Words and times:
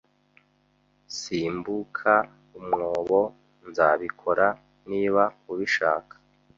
"Simbuka 1.17 2.13
umwobo." 2.59 3.19
"Nzabikora 3.67 4.47
niba 4.89 5.23
ubishaka." 5.51 6.15